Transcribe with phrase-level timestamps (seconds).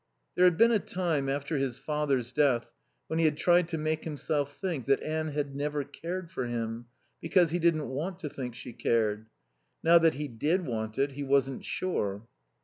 [0.33, 2.71] There had been a time, after his father's death,
[3.05, 6.87] when he had tried to make himself think that Anne had never cared for him,
[7.21, 9.27] because he didn't want to think she cared.
[9.83, 12.25] Now that he did want it he wasn't sure.